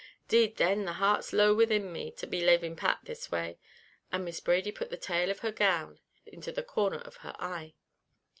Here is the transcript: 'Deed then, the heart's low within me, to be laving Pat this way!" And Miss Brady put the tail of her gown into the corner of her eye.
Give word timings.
'Deed 0.29 0.57
then, 0.57 0.83
the 0.85 0.93
heart's 0.93 1.31
low 1.31 1.53
within 1.53 1.93
me, 1.93 2.09
to 2.09 2.25
be 2.25 2.41
laving 2.43 2.75
Pat 2.75 2.97
this 3.03 3.31
way!" 3.31 3.59
And 4.11 4.25
Miss 4.25 4.39
Brady 4.39 4.71
put 4.71 4.89
the 4.89 4.97
tail 4.97 5.29
of 5.29 5.41
her 5.41 5.51
gown 5.51 5.99
into 6.25 6.51
the 6.51 6.63
corner 6.63 7.01
of 7.01 7.17
her 7.17 7.35
eye. 7.37 7.75